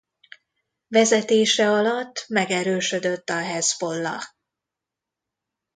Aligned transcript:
Vezetése 0.87 1.71
alatt 1.71 2.25
megerősödött 2.27 3.29
a 3.29 3.37
Hezbollah. 3.43 4.23